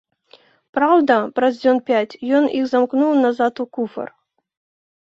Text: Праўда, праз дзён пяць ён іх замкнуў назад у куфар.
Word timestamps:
Праўда, 0.77 1.17
праз 1.39 1.53
дзён 1.61 1.77
пяць 1.91 2.19
ён 2.41 2.51
іх 2.61 2.65
замкнуў 2.73 3.13
назад 3.29 3.53
у 3.67 3.69
куфар. 3.79 4.07